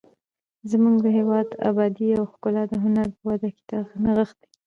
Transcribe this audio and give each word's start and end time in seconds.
زموږ 0.71 0.95
د 1.05 1.07
هېواد 1.17 1.47
ابادي 1.69 2.09
او 2.17 2.23
ښکلا 2.31 2.63
د 2.71 2.73
هنر 2.83 3.07
په 3.17 3.21
وده 3.29 3.49
کې 3.55 3.59
نغښتې 4.03 4.45
ده. 4.51 4.57